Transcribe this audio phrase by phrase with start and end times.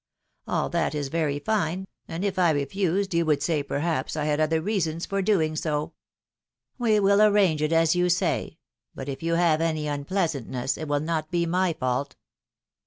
[0.47, 4.39] All that is very fine, and, if I refused, you would say, perhaps, I had
[4.39, 5.55] other reasons for so doing.
[6.79, 8.57] We will arrange it as you say;
[8.95, 12.15] but if you liave any unpleasantness, it will not be my fault."